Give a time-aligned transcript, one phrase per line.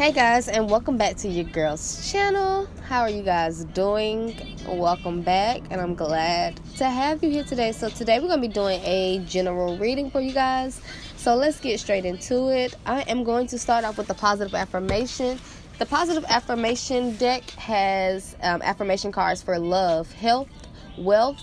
[0.00, 2.66] Hey guys, and welcome back to your girls' channel.
[2.88, 4.34] How are you guys doing?
[4.66, 7.70] Welcome back, and I'm glad to have you here today.
[7.72, 10.80] So, today we're going to be doing a general reading for you guys.
[11.18, 12.76] So, let's get straight into it.
[12.86, 15.38] I am going to start off with the positive affirmation.
[15.78, 20.48] The positive affirmation deck has um, affirmation cards for love, health,
[20.96, 21.36] wealth,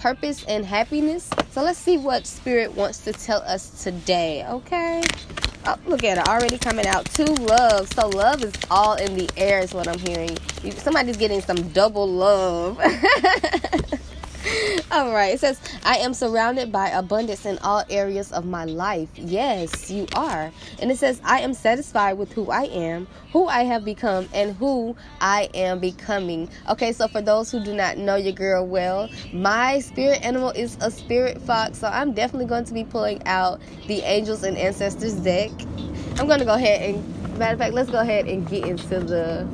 [0.00, 1.30] purpose, and happiness.
[1.52, 5.00] So, let's see what Spirit wants to tell us today, okay?
[5.66, 7.04] Oh, look at it already coming out.
[7.06, 7.88] Two love.
[7.92, 10.36] So love is all in the air is what I'm hearing.
[10.76, 12.80] Somebody's getting some double love.
[14.90, 15.34] all right.
[15.34, 19.08] It says, I am surrounded by abundance in all areas of my life.
[19.14, 20.50] Yes, you are.
[20.80, 24.54] And it says, I am satisfied with who I am, who I have become, and
[24.56, 26.48] who I am becoming.
[26.68, 30.76] Okay, so for those who do not know your girl well, my spirit animal is
[30.80, 31.78] a spirit fox.
[31.78, 35.50] So I'm definitely going to be pulling out the angels and ancestors deck.
[36.18, 39.00] I'm going to go ahead and, matter of fact, let's go ahead and get into
[39.00, 39.46] the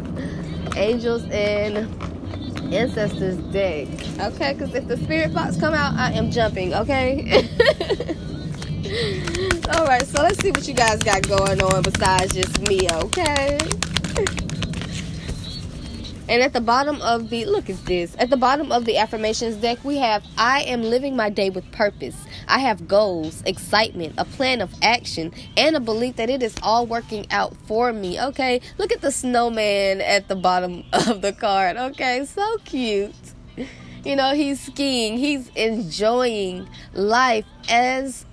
[0.76, 2.15] angels and
[2.72, 3.88] ancestors deck.
[4.18, 6.74] Okay, because if the spirit fox come out, I am jumping.
[6.74, 7.46] Okay.
[9.74, 12.88] All right, so let's see what you guys got going on besides just me.
[12.90, 13.58] Okay.
[16.28, 18.16] And at the bottom of the look at this.
[18.18, 21.70] At the bottom of the affirmations deck, we have I am living my day with
[21.70, 22.16] purpose.
[22.48, 26.86] I have goals, excitement, a plan of action, and a belief that it is all
[26.86, 28.20] working out for me.
[28.20, 31.76] Okay, look at the snowman at the bottom of the card.
[31.76, 33.14] Okay, so cute.
[34.04, 38.24] You know, he's skiing, he's enjoying life as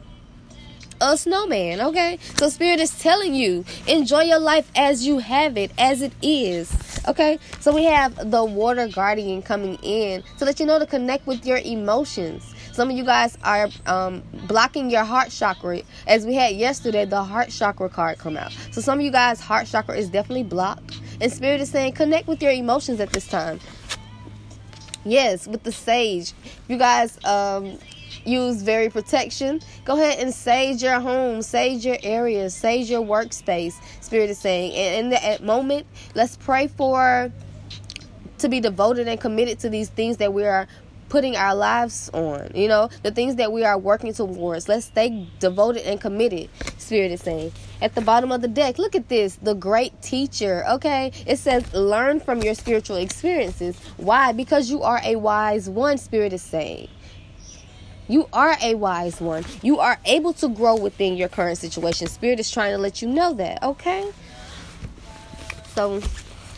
[1.01, 2.19] a snowman, okay?
[2.37, 6.71] So spirit is telling you, enjoy your life as you have it, as it is.
[7.07, 7.39] Okay?
[7.59, 11.45] So we have the water guardian coming in to let you know to connect with
[11.45, 12.55] your emotions.
[12.73, 15.81] Some of you guys are um, blocking your heart chakra.
[16.07, 18.51] As we had yesterday, the heart chakra card come out.
[18.71, 20.99] So some of you guys' heart chakra is definitely blocked.
[21.21, 23.59] And spirit is saying connect with your emotions at this time.
[25.05, 26.33] Yes, with the sage.
[26.67, 27.77] You guys um,
[28.25, 33.75] use very protection, go ahead and sage your home, sage your area, sage your workspace.
[34.01, 37.31] Spirit is saying, and in that moment, let's pray for
[38.39, 40.67] to be devoted and committed to these things that we are
[41.09, 42.51] putting our lives on.
[42.53, 44.67] You know, the things that we are working towards.
[44.67, 46.49] Let's stay devoted and committed.
[46.77, 47.51] Spirit is saying.
[47.81, 49.35] At the bottom of the deck, look at this.
[49.37, 50.65] The great teacher.
[50.69, 51.11] Okay.
[51.25, 53.77] It says, learn from your spiritual experiences.
[53.97, 54.31] Why?
[54.31, 56.87] Because you are a wise one, Spirit is saying.
[58.07, 59.45] You are a wise one.
[59.61, 62.07] You are able to grow within your current situation.
[62.07, 64.11] Spirit is trying to let you know that, okay?
[65.73, 66.01] So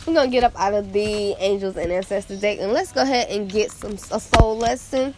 [0.06, 3.28] we're gonna get up out of the angels and ancestors deck and let's go ahead
[3.28, 5.14] and get some a soul lesson.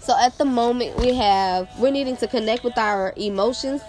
[0.00, 3.80] So at the moment we have we're needing to connect with our emotions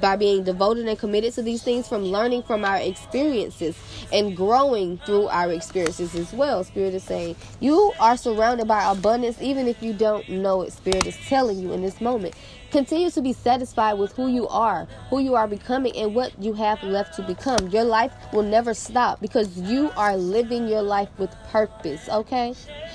[0.00, 3.76] by being devoted and committed to these things from learning from our experiences
[4.12, 6.64] and growing through our experiences as well.
[6.64, 10.72] Spirit is saying you are surrounded by abundance even if you don't know it.
[10.72, 12.34] Spirit is telling you in this moment.
[12.70, 16.54] Continue to be satisfied with who you are, who you are becoming, and what you
[16.54, 17.68] have left to become.
[17.68, 22.54] Your life will never stop because you are living your life with purpose, okay?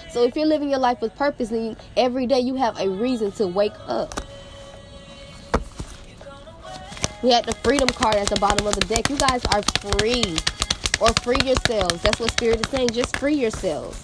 [0.09, 3.31] So if you're living your life with purpose, then every day you have a reason
[3.33, 4.26] to wake up.
[7.27, 9.09] We had the freedom card at the bottom of the deck.
[9.09, 10.37] You guys are free.
[11.01, 12.01] Or free yourselves.
[12.01, 12.91] That's what Spirit is saying.
[12.91, 14.01] Just free yourselves.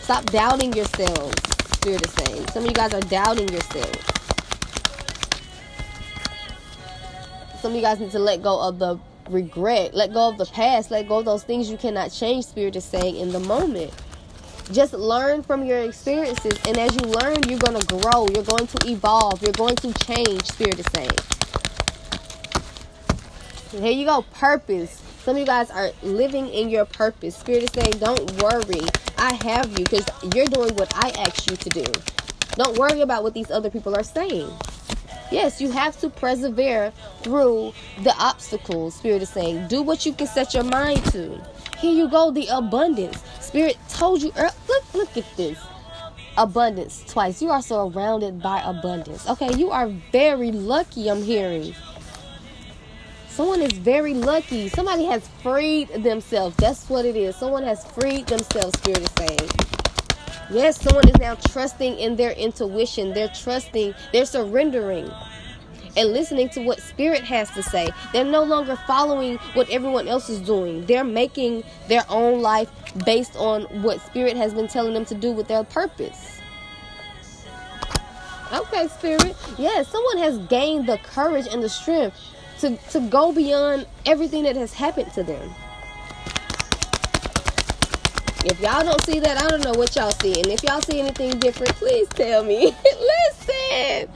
[0.00, 1.34] Stop doubting yourselves.
[1.74, 2.46] Spirit is saying.
[2.52, 3.98] Some of you guys are doubting yourselves.
[7.60, 8.96] Some of you guys need to let go of the
[9.28, 9.94] regret.
[9.94, 10.92] Let go of the past.
[10.92, 12.44] Let go of those things you cannot change.
[12.44, 13.92] Spirit is saying in the moment.
[14.72, 16.58] Just learn from your experiences.
[16.66, 18.26] And as you learn, you're going to grow.
[18.34, 19.42] You're going to evolve.
[19.42, 21.10] You're going to change, Spirit is saying.
[23.82, 24.22] here you go.
[24.32, 25.02] Purpose.
[25.22, 27.36] Some of you guys are living in your purpose.
[27.36, 28.82] Spirit is saying, don't worry.
[29.18, 31.84] I have you because you're doing what I asked you to do.
[32.56, 34.50] Don't worry about what these other people are saying.
[35.30, 36.92] Yes, you have to persevere
[37.22, 39.68] through the obstacles, Spirit is saying.
[39.68, 41.40] Do what you can set your mind to.
[41.78, 43.22] Here you go, the abundance.
[43.40, 45.58] Spirit told you, er, look, look at this.
[46.36, 47.40] Abundance twice.
[47.40, 49.28] You are surrounded by abundance.
[49.28, 51.74] Okay, you are very lucky, I'm hearing.
[53.28, 54.68] Someone is very lucky.
[54.68, 56.56] Somebody has freed themselves.
[56.56, 57.36] That's what it is.
[57.36, 59.50] Someone has freed themselves, Spirit is saying.
[60.50, 63.14] Yes, someone is now trusting in their intuition.
[63.14, 65.08] They're trusting, they're surrendering
[65.96, 67.90] and listening to what spirit has to say.
[68.12, 70.86] They're no longer following what everyone else is doing.
[70.86, 72.70] They're making their own life
[73.04, 76.40] based on what spirit has been telling them to do with their purpose.
[78.52, 79.36] Okay, spirit.
[79.58, 82.16] Yes, someone has gained the courage and the strength
[82.60, 85.50] to, to go beyond everything that has happened to them.
[88.44, 90.40] If y'all don't see that, I don't know what y'all see.
[90.40, 92.74] And if y'all see anything different, please tell me.
[92.84, 94.08] Listen,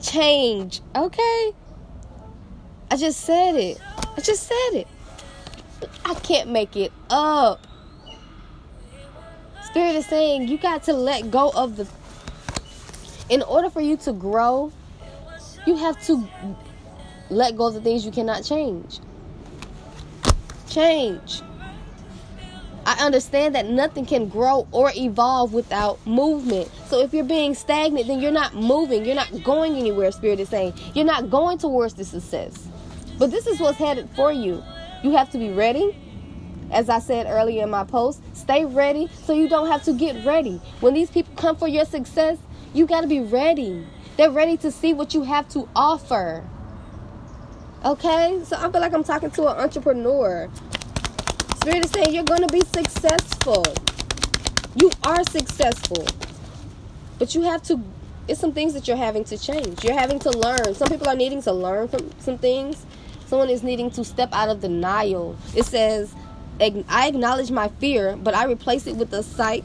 [0.00, 1.52] change, okay?
[2.90, 3.80] I just said it.
[4.16, 4.88] I just said it.
[6.04, 7.66] I can't make it up.
[9.64, 11.86] Spirit is saying you got to let go of the.
[13.28, 14.72] In order for you to grow,
[15.66, 16.28] you have to
[17.28, 18.98] let go of the things you cannot change.
[20.68, 21.42] Change.
[22.90, 26.68] I understand that nothing can grow or evolve without movement.
[26.86, 29.04] So if you're being stagnant, then you're not moving.
[29.04, 30.74] You're not going anywhere, Spirit is saying.
[30.92, 32.66] You're not going towards the success.
[33.16, 34.60] But this is what's headed for you.
[35.04, 35.96] You have to be ready.
[36.72, 40.26] As I said earlier in my post, stay ready so you don't have to get
[40.26, 40.60] ready.
[40.80, 42.38] When these people come for your success,
[42.74, 43.86] you got to be ready.
[44.16, 46.44] They're ready to see what you have to offer.
[47.84, 48.40] Okay?
[48.44, 50.50] So I feel like I'm talking to an entrepreneur.
[51.60, 53.62] Spirit is saying you're going to be successful.
[54.76, 56.06] You are successful.
[57.18, 57.78] But you have to,
[58.28, 59.84] it's some things that you're having to change.
[59.84, 60.74] You're having to learn.
[60.74, 62.86] Some people are needing to learn from some things.
[63.26, 65.36] Someone is needing to step out of denial.
[65.54, 66.14] It says,
[66.58, 69.62] I acknowledge my fear, but I replace it with the sight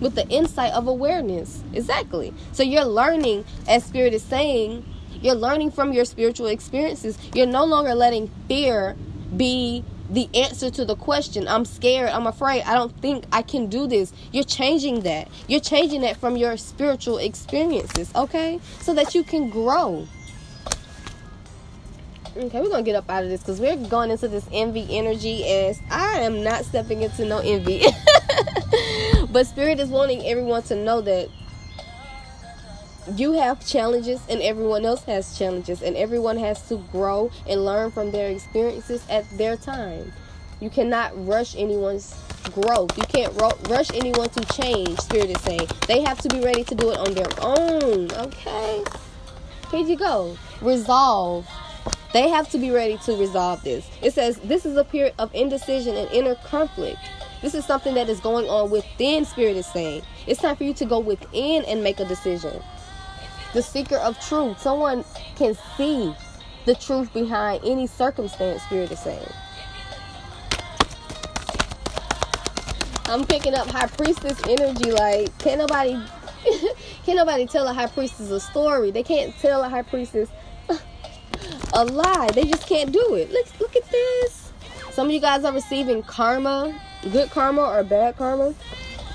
[0.00, 1.62] with the insight of awareness.
[1.72, 2.32] Exactly.
[2.52, 4.84] So you're learning, as Spirit is saying,
[5.20, 7.18] you're learning from your spiritual experiences.
[7.34, 8.96] You're no longer letting fear
[9.36, 11.46] be the answer to the question.
[11.48, 12.10] I'm scared.
[12.10, 12.62] I'm afraid.
[12.62, 14.12] I don't think I can do this.
[14.32, 15.28] You're changing that.
[15.46, 18.60] You're changing that from your spiritual experiences, okay?
[18.80, 20.06] So that you can grow.
[22.36, 25.44] Okay, we're gonna get up out of this because we're going into this envy energy,
[25.44, 27.82] and I am not stepping into no envy.
[29.32, 31.28] but Spirit is wanting everyone to know that
[33.16, 37.90] you have challenges and everyone else has challenges and everyone has to grow and learn
[37.90, 40.12] from their experiences at their time.
[40.60, 42.14] You cannot rush anyone's
[42.52, 42.96] growth.
[42.96, 45.68] You can't ru- rush anyone to change spirit is saying.
[45.86, 48.84] They have to be ready to do it on their own okay?
[49.70, 50.36] Here you go.
[50.60, 51.48] Resolve.
[52.12, 53.88] They have to be ready to resolve this.
[54.02, 56.98] It says this is a period of indecision and inner conflict.
[57.40, 60.02] This is something that is going on within spirit is saying.
[60.26, 62.60] It's time for you to go within and make a decision
[63.52, 64.60] the seeker of truth.
[64.60, 65.04] Someone
[65.36, 66.14] can see
[66.64, 69.26] the truth behind any circumstance, Spirit is saying.
[73.06, 74.92] I'm picking up high priestess energy.
[74.92, 75.98] Like, can't nobody,
[77.04, 78.90] can't nobody tell a high priestess a story.
[78.90, 80.28] They can't tell a high priestess
[81.72, 82.28] a lie.
[82.34, 83.30] They just can't do it.
[83.30, 84.52] Look, look at this.
[84.90, 86.78] Some of you guys are receiving karma,
[87.10, 88.54] good karma or bad karma.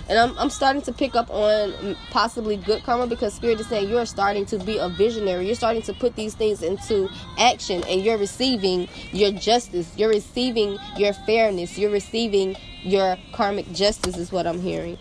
[0.09, 3.89] And I'm, I'm starting to pick up on possibly good karma because Spirit is saying
[3.89, 5.45] you're starting to be a visionary.
[5.45, 9.91] You're starting to put these things into action and you're receiving your justice.
[9.97, 11.77] You're receiving your fairness.
[11.77, 14.97] You're receiving your karmic justice, is what I'm hearing.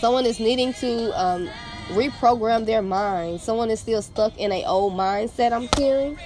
[0.00, 1.48] Someone is needing to um,
[1.90, 3.40] reprogram their mind.
[3.40, 6.18] Someone is still stuck in a old mindset, I'm hearing.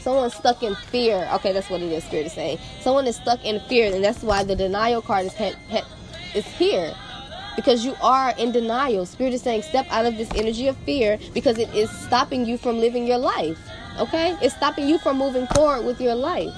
[0.00, 1.28] Someone's stuck in fear.
[1.34, 2.58] Okay, that's what it is, Spirit is saying.
[2.80, 5.34] Someone is stuck in fear, and that's why the denial card is
[6.34, 6.94] is here
[7.56, 9.04] because you are in denial.
[9.04, 12.56] Spirit is saying, step out of this energy of fear because it is stopping you
[12.56, 13.58] from living your life.
[13.98, 14.36] Okay?
[14.40, 16.54] It's stopping you from moving forward with your life.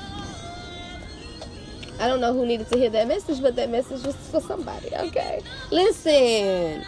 [1.98, 4.94] I don't know who needed to hear that message, but that message was for somebody.
[4.94, 5.42] Okay?
[5.70, 6.84] Listen.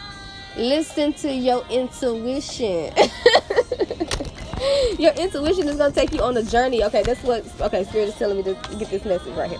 [0.57, 2.93] Listen to your intuition.
[4.99, 6.83] your intuition is going to take you on a journey.
[6.83, 9.59] Okay, that's what, okay, Spirit is telling me to get this message right here.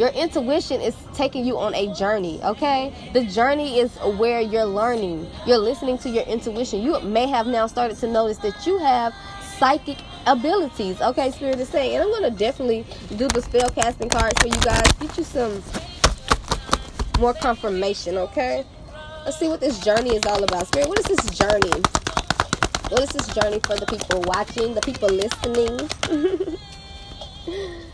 [0.00, 2.90] Your intuition is taking you on a journey, okay?
[3.12, 5.28] The journey is where you're learning.
[5.46, 6.80] You're listening to your intuition.
[6.80, 9.14] You may have now started to notice that you have
[9.58, 11.30] psychic abilities, okay?
[11.32, 12.86] Spirit is saying, and I'm to definitely
[13.18, 14.90] do the spell casting cards for you guys.
[15.00, 15.62] Get you some
[17.18, 18.64] more confirmation, okay?
[19.26, 20.66] Let's see what this journey is all about.
[20.68, 21.82] Spirit, what is this journey?
[22.88, 26.56] What is this journey for the people watching, the people listening?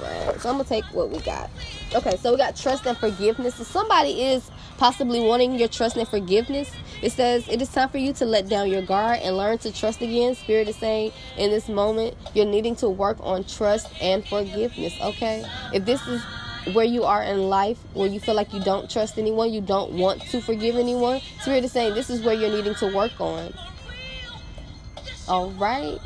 [0.00, 0.40] Right.
[0.40, 1.50] So I'm gonna take what we got.
[1.94, 3.56] Okay, so we got trust and forgiveness.
[3.56, 6.70] So somebody is possibly wanting your trust and forgiveness.
[7.02, 9.72] It says it is time for you to let down your guard and learn to
[9.72, 10.34] trust again.
[10.34, 14.94] Spirit is saying in this moment you're needing to work on trust and forgiveness.
[15.00, 16.22] Okay, if this is
[16.72, 19.92] where you are in life, where you feel like you don't trust anyone, you don't
[19.92, 23.52] want to forgive anyone, Spirit is saying this is where you're needing to work on.
[25.28, 25.98] All right.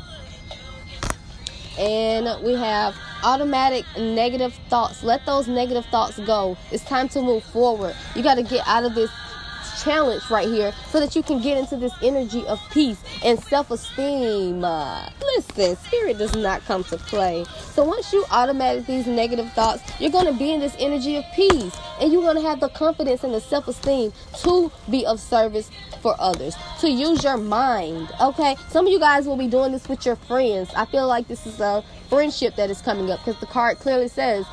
[1.79, 5.03] And we have automatic negative thoughts.
[5.03, 6.57] Let those negative thoughts go.
[6.71, 7.95] It's time to move forward.
[8.15, 9.09] You got to get out of this
[9.83, 14.63] challenge right here so that you can get into this energy of peace and self-esteem.
[14.63, 17.45] Uh, listen, spirit does not come to play.
[17.73, 21.25] So once you automate these negative thoughts, you're going to be in this energy of
[21.33, 24.13] peace and you're going to have the confidence and the self-esteem
[24.43, 25.69] to be of service
[26.01, 28.11] for others, to use your mind.
[28.19, 30.69] Okay, some of you guys will be doing this with your friends.
[30.75, 34.07] I feel like this is a friendship that is coming up because the card clearly
[34.07, 34.45] says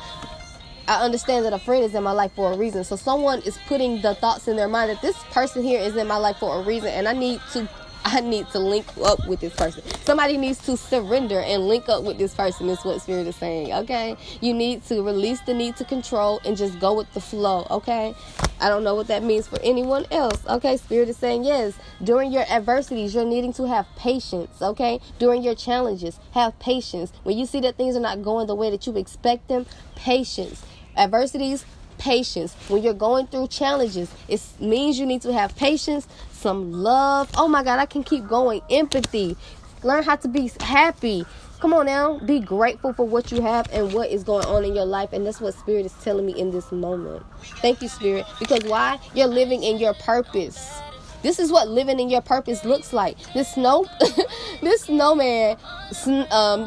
[0.89, 2.83] I understand that a friend is in my life for a reason.
[2.83, 6.07] So someone is putting the thoughts in their mind that this person here is in
[6.07, 7.69] my life for a reason and I need to
[8.11, 9.83] I need to link up with this person.
[10.03, 13.71] Somebody needs to surrender and link up with this person, is what Spirit is saying,
[13.71, 14.17] okay?
[14.41, 18.15] You need to release the need to control and just go with the flow, okay?
[18.59, 20.77] I don't know what that means for anyone else, okay?
[20.77, 24.99] Spirit is saying, yes, during your adversities, you're needing to have patience, okay?
[25.19, 27.13] During your challenges, have patience.
[27.21, 30.65] When you see that things are not going the way that you expect them, patience.
[30.97, 31.63] Adversities,
[31.99, 32.53] patience.
[32.67, 37.29] When you're going through challenges, it means you need to have patience, some love.
[37.37, 38.61] Oh my God, I can keep going.
[38.69, 39.37] Empathy.
[39.83, 41.25] Learn how to be happy.
[41.59, 44.75] Come on now, be grateful for what you have and what is going on in
[44.75, 45.11] your life.
[45.11, 47.25] And that's what Spirit is telling me in this moment.
[47.61, 48.25] Thank you, Spirit.
[48.39, 48.97] Because why?
[49.13, 50.79] You're living in your purpose.
[51.21, 53.17] This is what living in your purpose looks like.
[53.33, 53.85] This snow,
[54.61, 55.57] this snowman,
[56.31, 56.65] um,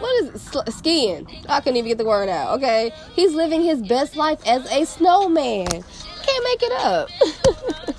[0.00, 0.72] what is it?
[0.72, 1.26] skiing?
[1.48, 2.56] I couldn't even get the word out.
[2.58, 5.66] Okay, he's living his best life as a snowman.
[5.66, 7.08] Can't make it up.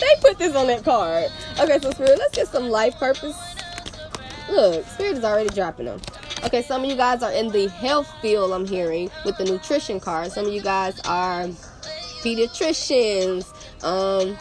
[0.00, 1.30] they put this on that card.
[1.60, 3.36] Okay, so Spirit, let's get some life purpose.
[4.50, 6.00] Look, Spirit is already dropping them.
[6.44, 10.00] Okay, some of you guys are in the health field, I'm hearing, with the nutrition
[10.00, 10.32] card.
[10.32, 11.46] Some of you guys are
[12.22, 13.46] pediatricians.
[13.84, 14.36] Um,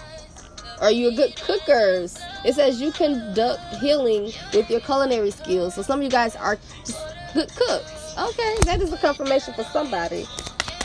[0.80, 2.18] are you a good cookers?
[2.44, 5.76] It says you conduct healing with your culinary skills.
[5.76, 6.58] So some of you guys are
[7.34, 8.16] good cooks.
[8.18, 10.26] Okay, that is a confirmation for somebody.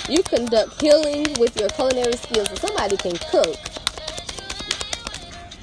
[0.08, 2.48] You conduct healing with your culinary skills.
[2.50, 3.56] So somebody can cook.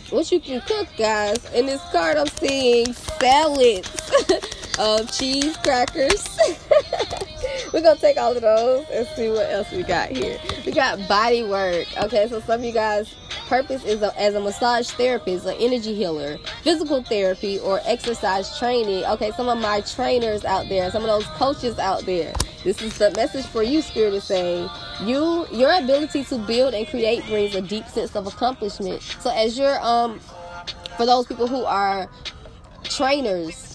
[0.10, 1.52] What you can cook, guys?
[1.54, 3.90] In this card, I'm seeing salads
[4.80, 6.38] of cheese crackers.
[7.74, 10.40] We're gonna take all of those and see what else we got here.
[10.66, 11.88] We got body work.
[12.04, 13.16] Okay, so some of you guys
[13.54, 19.06] purpose is a, as a massage therapist, an energy healer, physical therapy, or exercise training.
[19.06, 22.34] Okay, some of my trainers out there, some of those coaches out there.
[22.64, 24.68] This is the message for you, Spirit is saying.
[25.02, 29.04] You, your ability to build and create brings a deep sense of accomplishment.
[29.04, 30.20] So as you're, um,
[30.98, 32.10] for those people who are
[32.86, 33.73] trainers,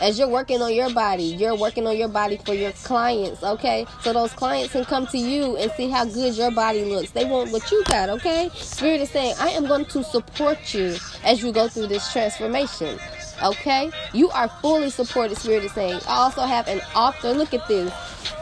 [0.00, 3.86] as you're working on your body, you're working on your body for your clients, okay?
[4.02, 7.10] So those clients can come to you and see how good your body looks.
[7.10, 8.50] They want what you got, okay?
[8.54, 12.98] Spirit is saying, I am going to support you as you go through this transformation.
[13.42, 13.90] Okay?
[14.12, 16.00] You are fully supported, Spirit is saying.
[16.06, 17.32] I also have an author.
[17.32, 17.92] Look at this.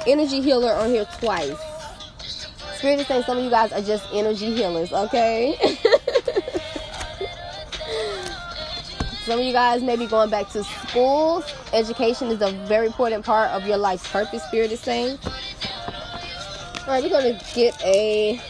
[0.06, 1.56] Energy healer on here twice.
[2.76, 5.56] Spirit is saying some of you guys are just energy healers, okay?
[9.28, 11.44] Some of you guys may be going back to school.
[11.74, 15.18] Education is a very important part of your life's purpose, Spirit is saying.
[16.80, 18.40] All right, we're going to get a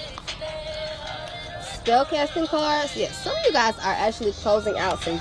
[1.60, 2.96] spell casting cards.
[2.96, 5.20] Yes, some of you guys are actually closing out some.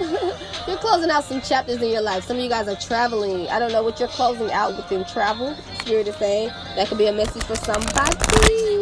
[0.66, 2.24] you're closing out some chapters in your life.
[2.24, 3.48] Some of you guys are traveling.
[3.48, 5.54] I don't know what you're closing out within travel.
[5.80, 8.81] Spirit is saying that could be a message for somebody.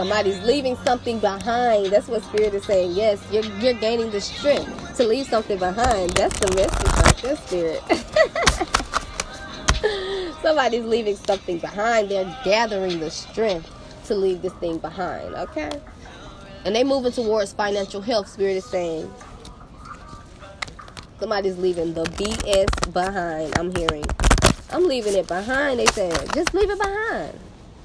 [0.00, 1.92] Somebody's leaving something behind.
[1.92, 2.92] That's what Spirit is saying.
[2.92, 6.12] Yes, you're, you're gaining the strength to leave something behind.
[6.12, 7.82] That's the message right there, Spirit.
[10.42, 12.10] Somebody's leaving something behind.
[12.10, 13.70] They're gathering the strength
[14.06, 15.34] to leave this thing behind.
[15.34, 15.70] Okay?
[16.64, 19.12] And they moving towards financial health, Spirit is saying.
[21.18, 23.58] Somebody's leaving the BS behind.
[23.58, 24.06] I'm hearing.
[24.70, 26.32] I'm leaving it behind, they said.
[26.32, 27.38] Just leave it behind.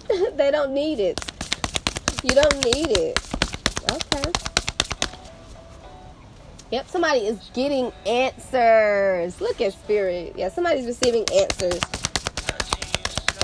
[0.37, 1.19] they don't need it.
[2.25, 3.19] You don't need it.
[3.91, 4.31] Okay.
[6.71, 9.39] Yep, somebody is getting answers.
[9.39, 10.33] Look at spirit.
[10.35, 11.79] Yeah, somebody's receiving answers.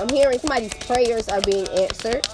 [0.00, 2.26] I'm hearing somebody's prayers are being answered.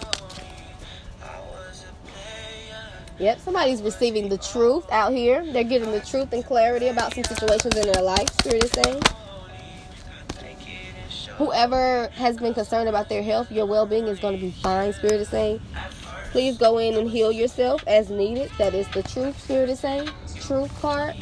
[3.18, 5.44] Yep, somebody's receiving the truth out here.
[5.52, 9.02] They're getting the truth and clarity about some situations in their life, Spirit is saying.
[11.36, 14.94] Whoever has been concerned about their health, your well being is going to be fine,
[14.94, 15.60] Spirit is saying.
[16.30, 18.50] Please go in and heal yourself as needed.
[18.58, 20.08] That is the truth, Spirit is saying.
[20.40, 21.16] Truth card.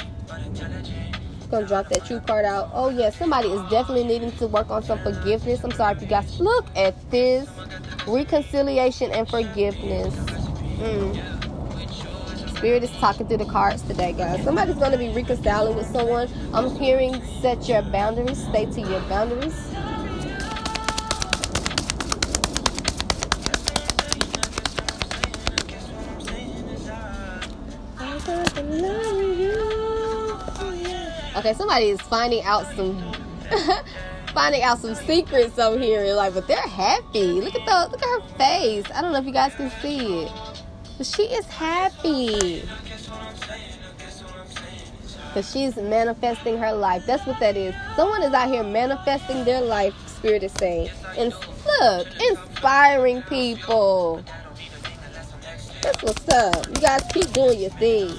[1.51, 2.71] Gonna drop that truth card out.
[2.73, 5.63] Oh yeah, somebody is definitely needing to work on some forgiveness.
[5.63, 7.49] I'm sorry if you guys look at this.
[8.07, 10.15] Reconciliation and forgiveness.
[10.79, 11.37] Mm.
[12.57, 14.43] Spirit is talking through the cards today, guys.
[14.43, 16.29] Somebody's gonna be reconciling with someone.
[16.53, 19.76] I'm hearing set your boundaries, stay to your boundaries.
[31.37, 33.13] Okay, somebody is finding out some
[34.35, 36.15] finding out some secrets over here.
[36.15, 37.41] Like, but they're happy.
[37.41, 38.85] Look at the look at her face.
[38.95, 40.33] I don't know if you guys can see it,
[40.97, 42.63] but she is happy
[45.37, 47.05] because she's manifesting her life.
[47.07, 47.75] That's what that is.
[47.95, 49.95] Someone is out here manifesting their life.
[50.09, 50.89] Spirit is saying,
[51.19, 51.35] and
[51.81, 54.25] look, inspiring people.
[55.83, 56.67] That's what's up.
[56.69, 58.11] You guys keep doing your thing.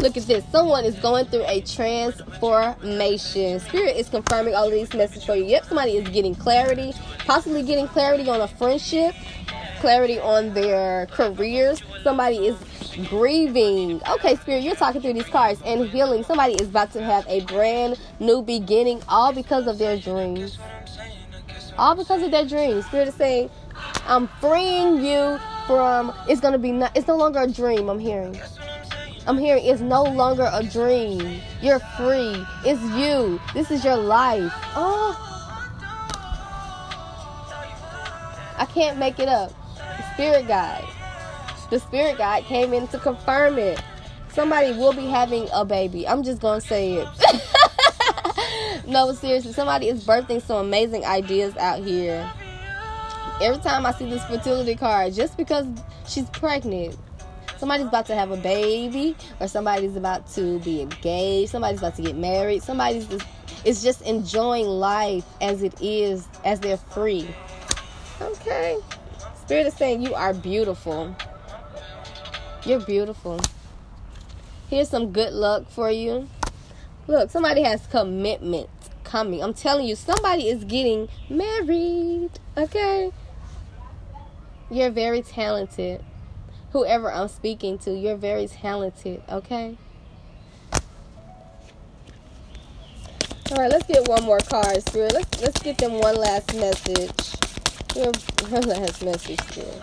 [0.00, 0.44] Look at this.
[0.52, 3.58] Someone is going through a transformation.
[3.58, 5.44] Spirit is confirming all of these messages for you.
[5.44, 6.94] Yep, somebody is getting clarity,
[7.26, 9.12] possibly getting clarity on a friendship,
[9.80, 11.82] clarity on their careers.
[12.04, 12.56] Somebody is
[13.08, 14.00] grieving.
[14.08, 16.22] Okay, Spirit, you're talking through these cards and healing.
[16.22, 20.58] Somebody is about to have a brand new beginning, all because of their dreams.
[21.76, 22.86] All because of their dreams.
[22.86, 23.50] Spirit is saying,
[24.06, 26.14] I'm freeing you from.
[26.28, 26.70] It's gonna be.
[26.70, 27.88] Not, it's no longer a dream.
[27.88, 28.40] I'm hearing.
[29.28, 31.42] I'm hearing it's no longer a dream.
[31.60, 32.46] You're free.
[32.64, 33.38] It's you.
[33.52, 34.50] This is your life.
[34.74, 35.14] Oh.
[38.56, 39.52] I can't make it up.
[39.76, 40.88] The Spirit guide.
[41.70, 43.78] The spirit guide came in to confirm it.
[44.30, 46.08] Somebody will be having a baby.
[46.08, 47.08] I'm just gonna say it.
[48.86, 52.30] no, seriously, somebody is birthing some amazing ideas out here.
[53.42, 55.66] Every time I see this fertility card, just because
[56.06, 56.96] she's pregnant,
[57.58, 62.02] somebody's about to have a baby or somebody's about to be engaged somebody's about to
[62.02, 63.26] get married somebody's just
[63.64, 67.28] is just enjoying life as it is as they're free.
[68.20, 68.78] Okay?
[69.36, 71.14] Spirit is saying you are beautiful.
[72.64, 73.40] You're beautiful.
[74.68, 76.28] Here's some good luck for you.
[77.06, 78.68] Look somebody has commitment
[79.04, 79.42] coming.
[79.42, 83.12] I'm telling you somebody is getting married okay?
[84.70, 86.04] You're very talented
[86.72, 89.76] whoever I'm speaking to, you're very talented, okay?
[93.50, 95.14] All right, let's get one more card, Spirit.
[95.14, 97.34] Let's let's get them one last message.
[97.94, 99.82] One last message, Spirit.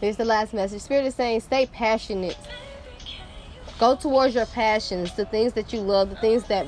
[0.00, 0.82] Here's the last message.
[0.82, 2.36] Spirit is saying, stay passionate.
[3.78, 6.66] Go towards your passions, the things that you love, the things that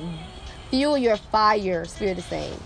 [0.69, 1.85] fuel your fire.
[1.85, 2.57] Spirit is saying.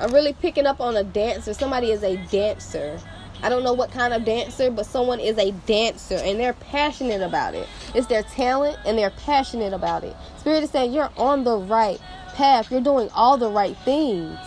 [0.00, 1.52] I'm really picking up on a dancer.
[1.52, 2.98] Somebody is a dancer.
[3.42, 7.22] I don't know what kind of dancer, but someone is a dancer and they're passionate
[7.22, 7.68] about it.
[7.94, 10.16] It's their talent and they're passionate about it.
[10.38, 12.00] Spirit is saying you're on the right
[12.34, 12.70] path.
[12.70, 14.38] You're doing all the right things.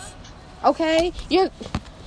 [0.64, 1.12] Okay?
[1.28, 1.50] You're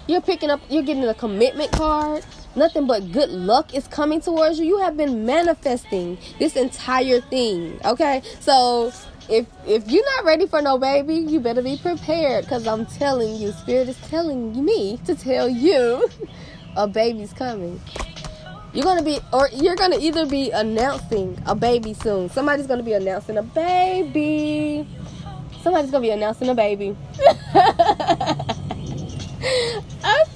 [0.08, 2.26] you're picking up you're getting a commitment card.
[2.56, 4.66] Nothing but good luck is coming towards you.
[4.66, 7.80] You have been manifesting this entire thing.
[7.86, 8.22] Okay?
[8.40, 8.92] So
[9.30, 13.36] if if you're not ready for no baby, you better be prepared because I'm telling
[13.36, 16.08] you, spirit is telling me to tell you
[16.78, 17.82] a baby's coming.
[18.74, 22.30] You're gonna be, or you're gonna either be announcing a baby soon.
[22.30, 24.88] Somebody's gonna be announcing a baby.
[25.62, 26.96] Somebody's gonna be announcing a baby.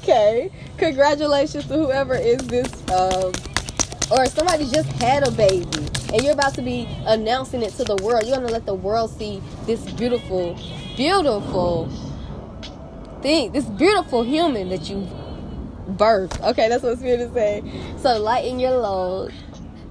[0.02, 3.32] okay, congratulations to whoever is this, um,
[4.12, 7.96] or somebody just had a baby and you're about to be announcing it to the
[7.98, 8.26] world.
[8.26, 10.58] You're gonna let the world see this beautiful,
[10.96, 11.90] beautiful
[13.22, 15.08] thing, this beautiful human that you
[15.90, 16.42] birthed.
[16.42, 18.00] Okay, that's what Spirit is saying.
[18.00, 19.34] So lighten your load.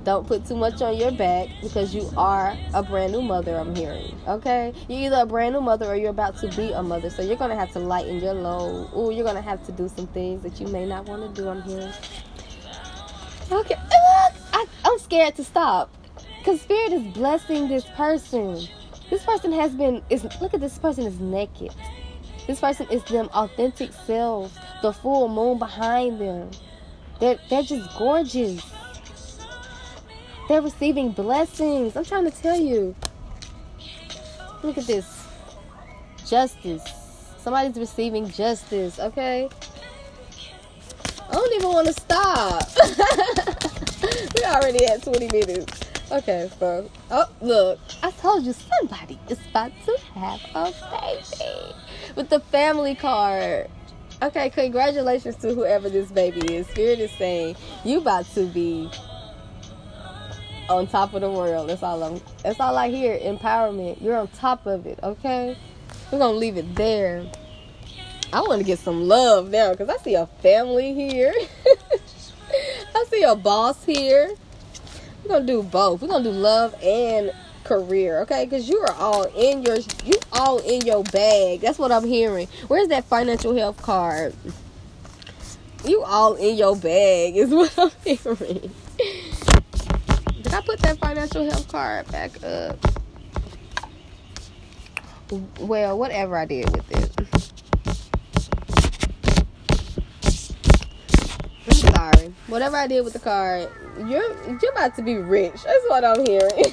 [0.03, 3.75] Don't put too much on your back because you are a brand new mother, I'm
[3.75, 4.19] hearing.
[4.27, 4.73] Okay?
[4.89, 7.11] You're either a brand new mother or you're about to be a mother.
[7.11, 8.89] So you're going to have to lighten your load.
[8.97, 11.43] Ooh, you're going to have to do some things that you may not want to
[11.43, 11.93] do, I'm hearing.
[13.53, 13.77] Okay.
[14.55, 15.91] I, I'm scared to stop.
[16.41, 18.67] Because Spirit is blessing this person.
[19.11, 21.75] This person has been is look at this person is naked.
[22.47, 26.51] This person is them authentic selves, the full moon behind them.
[27.21, 28.65] They're they're just gorgeous.
[30.49, 31.95] They're receiving blessings.
[31.95, 32.95] I'm trying to tell you.
[34.63, 35.27] Look at this.
[36.27, 36.83] Justice.
[37.39, 39.49] Somebody's receiving justice, okay?
[41.29, 42.63] I don't even want to stop.
[44.35, 45.90] we already had 20 minutes.
[46.13, 51.75] Okay, so oh look, I told you somebody is about to have a baby
[52.17, 53.71] with the family card.
[54.21, 56.67] Okay, congratulations to whoever this baby is.
[56.67, 58.91] Spirit is saying you about to be
[60.69, 61.69] on top of the world.
[61.69, 62.21] That's all I'm.
[62.43, 63.17] That's all I hear.
[63.17, 64.03] Empowerment.
[64.03, 64.99] You're on top of it.
[65.05, 65.57] Okay,
[66.11, 67.25] we're gonna leave it there.
[68.33, 71.33] I want to get some love now because I see a family here.
[72.97, 74.35] I see a boss here.
[75.31, 76.03] We're gonna do both.
[76.03, 77.31] We're gonna do love and
[77.63, 78.47] career, okay?
[78.47, 81.61] Because you are all in your you all in your bag.
[81.61, 82.49] That's what I'm hearing.
[82.67, 84.35] Where's that financial health card?
[85.85, 88.73] You all in your bag is what I'm hearing.
[90.43, 92.77] Did I put that financial health card back up?
[95.61, 97.09] Well, whatever I did with it.
[101.69, 102.35] I'm sorry.
[102.49, 103.71] Whatever I did with the card,
[104.09, 105.63] you're you're about to be rich.
[105.65, 106.65] That's what I'm hearing.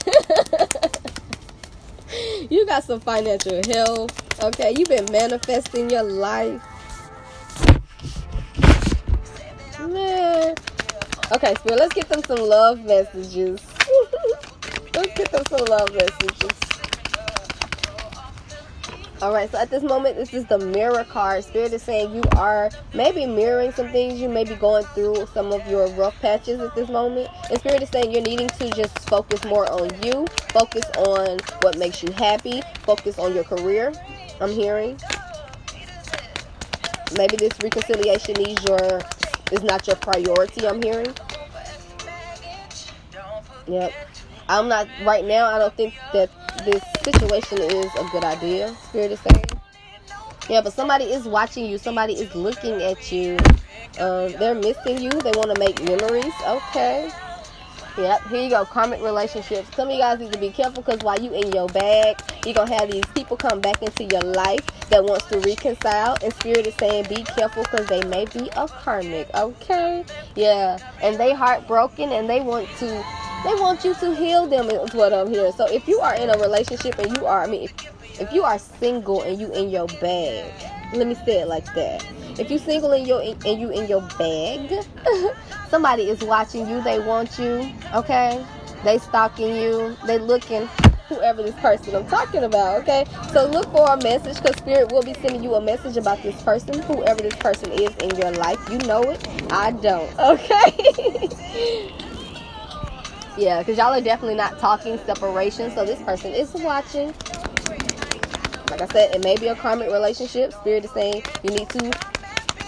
[2.49, 4.43] you got some financial health.
[4.43, 6.61] Okay, you've been manifesting your life.
[9.79, 10.55] Man.
[11.33, 13.61] Okay, so let's get them some love messages.
[14.93, 16.66] let's get them some love messages.
[19.19, 21.43] All right, so at this moment, this is the mirror card.
[21.43, 24.21] Spirit is saying you are maybe mirroring some things.
[24.21, 27.27] You may be going through some of your rough patches at this moment.
[27.49, 31.79] And Spirit is saying you're needing to just focus more on you, focus on what
[31.79, 33.91] makes you happy, focus on your career.
[34.39, 34.99] I'm hearing.
[37.17, 39.01] Maybe this reconciliation needs your
[39.51, 40.67] is not your priority.
[40.67, 41.15] I'm hearing.
[43.65, 43.93] Yep.
[44.47, 45.47] I'm not right now.
[45.47, 46.29] I don't think that
[46.65, 48.73] this situation is a good idea.
[48.89, 49.45] Spirit is saying.
[50.49, 51.77] Yeah, but somebody is watching you.
[51.77, 53.37] Somebody is looking at you.
[53.99, 55.09] Um, they're missing you.
[55.09, 56.33] They want to make memories.
[56.45, 57.11] Okay.
[57.97, 58.63] Yep, here you go.
[58.63, 59.75] Karmic relationships.
[59.75, 62.15] Some of you guys need to be careful because while you in your bag,
[62.45, 66.15] you're to have these people come back into your life that wants to reconcile.
[66.23, 69.27] And Spirit is saying be careful because they may be a karmic.
[69.33, 70.05] Okay?
[70.35, 70.77] Yeah.
[71.01, 73.03] And they heartbroken and they want to
[73.43, 75.51] they want you to heal them is what I'm hearing.
[75.53, 78.43] So if you are in a relationship and you are I mean if, if you
[78.43, 80.51] are single and you in your bag,
[80.93, 82.05] let me say it like that.
[82.39, 84.85] If you single and you and you in your bag,
[85.69, 86.81] somebody is watching you.
[86.81, 87.71] They want you.
[87.93, 88.43] Okay,
[88.83, 89.95] they stalking you.
[90.05, 90.67] They looking.
[91.09, 92.81] Whoever this person I'm talking about.
[92.81, 96.21] Okay, so look for a message because spirit will be sending you a message about
[96.21, 96.81] this person.
[96.81, 99.25] Whoever this person is in your life, you know it.
[99.51, 100.11] I don't.
[100.19, 102.03] Okay.
[103.37, 105.71] Yeah, because y'all are definitely not talking separation.
[105.71, 107.13] So this person is watching.
[108.69, 110.53] Like I said, it may be a karmic relationship.
[110.53, 111.85] Spirit is saying you need to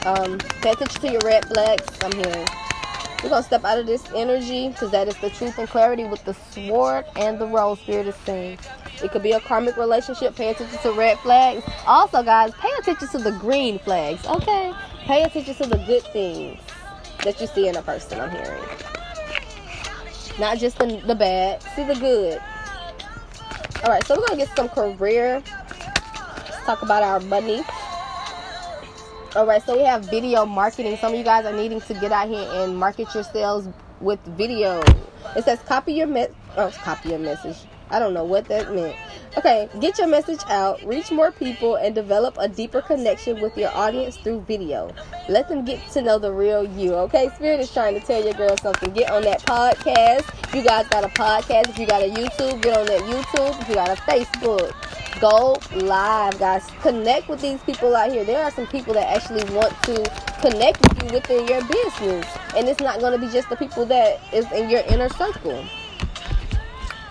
[0.05, 1.85] um, pay attention to your red flags.
[2.01, 2.47] I'm hearing.
[3.21, 6.05] We're going to step out of this energy because that is the truth and clarity
[6.05, 8.59] with the sword and the rose spirit is saying.
[9.03, 10.35] It could be a karmic relationship.
[10.35, 11.63] Pay attention to red flags.
[11.85, 14.25] Also, guys, pay attention to the green flags.
[14.25, 14.73] Okay?
[15.05, 16.59] Pay attention to the good things
[17.23, 18.21] that you see in a person.
[18.21, 18.98] I'm hearing.
[20.39, 21.61] Not just the, the bad.
[21.75, 22.39] See the good.
[23.83, 25.43] All right, so we're to get some career.
[25.45, 27.61] Let's talk about our money.
[29.35, 30.97] All right, so we have video marketing.
[30.97, 33.67] Some of you guys are needing to get out here and market yourselves
[33.99, 34.81] with video.
[35.35, 37.57] It says copy your me- oh, copy your message.
[37.91, 38.95] I don't know what that meant.
[39.37, 43.69] Okay, get your message out, reach more people, and develop a deeper connection with your
[43.75, 44.93] audience through video.
[45.27, 46.95] Let them get to know the real you.
[46.95, 48.91] Okay, Spirit is trying to tell your girl something.
[48.91, 50.53] Get on that podcast.
[50.53, 53.61] You guys got a podcast, if you got a YouTube, get on that YouTube.
[53.61, 54.73] If you got a Facebook,
[55.19, 56.65] go live, guys.
[56.81, 58.23] Connect with these people out here.
[58.23, 62.25] There are some people that actually want to connect with you within your business,
[62.55, 65.63] and it's not going to be just the people that is in your inner circle.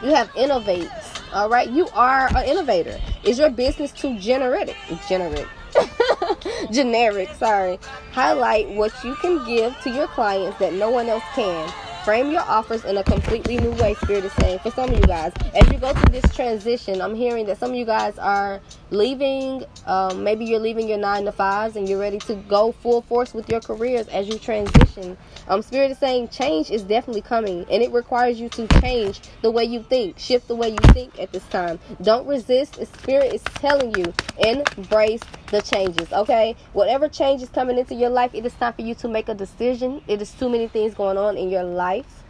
[0.02, 0.88] You have innovate.
[1.32, 3.00] All right, you are an innovator.
[3.24, 4.74] Is your business too generic?
[5.08, 5.46] Generic.
[6.70, 7.78] generic, sorry.
[8.12, 11.72] Highlight what you can give to your clients that no one else can
[12.08, 15.04] frame your offers in a completely new way spirit is saying for some of you
[15.04, 15.30] guys.
[15.54, 19.62] As you go through this transition i'm hearing that some of you guys are leaving
[19.84, 23.34] um, maybe you're leaving your nine to fives and you're ready to go full force
[23.34, 25.16] with your careers as you transition.
[25.48, 29.50] Um, spirit is saying change is definitely coming and it requires you to change the
[29.50, 31.78] way you think shift the way you think at this time.
[32.02, 32.84] Don't resist.
[32.86, 36.56] Spirit is telling you embrace the changes okay?
[36.72, 39.34] Whatever change is coming into your life it is time for you to make a
[39.34, 40.02] decision.
[40.06, 42.24] It is too many things going on in your life.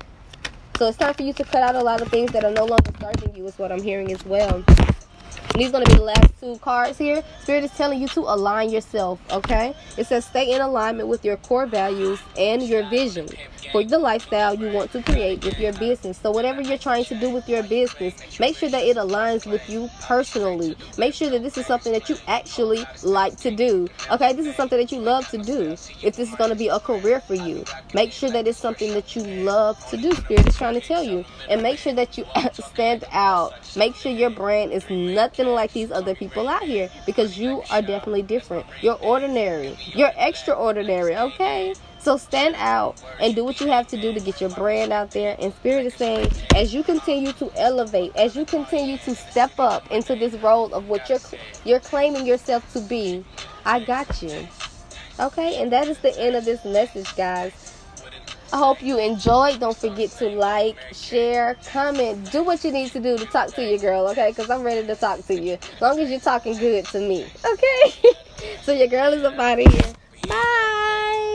[0.78, 2.64] So it's time for you to cut out a lot of things that are no
[2.64, 4.62] longer serving you, is what I'm hearing as well.
[5.58, 7.20] These going to be the last two cards here.
[7.42, 9.74] Spirit is telling you to align yourself, okay?
[9.96, 13.28] It says stay in alignment with your core values and your vision
[13.72, 16.16] for the lifestyle you want to create with your business.
[16.18, 19.68] So whatever you're trying to do with your business, make sure that it aligns with
[19.68, 20.76] you personally.
[20.96, 23.88] Make sure that this is something that you actually like to do.
[24.12, 25.72] Okay, this is something that you love to do.
[26.02, 28.94] If this is going to be a career for you, make sure that it's something
[28.94, 30.12] that you love to do.
[30.12, 31.24] Spirit is trying to tell you.
[31.48, 33.54] And make sure that you stand out.
[33.76, 37.82] Make sure your brand is nothing like these other people out here because you are
[37.82, 38.66] definitely different.
[38.80, 39.76] You're ordinary.
[39.94, 41.74] You're extraordinary, okay?
[41.98, 45.10] So stand out and do what you have to do to get your brand out
[45.10, 45.36] there.
[45.38, 49.90] And Spirit is saying, as you continue to elevate, as you continue to step up
[49.90, 51.18] into this role of what you're
[51.64, 53.24] you're claiming yourself to be,
[53.64, 54.46] I got you.
[55.20, 57.67] Okay, and that is the end of this message, guys.
[58.52, 59.60] I hope you enjoyed.
[59.60, 63.64] Don't forget to like, share, comment, do what you need to do to talk to
[63.64, 64.30] your girl, okay?
[64.30, 65.54] Because I'm ready to talk to you.
[65.54, 68.14] As long as you're talking good to me, okay?
[68.62, 69.92] so your girl is up out of here.
[70.26, 71.27] Bye.